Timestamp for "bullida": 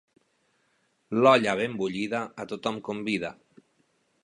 1.83-2.23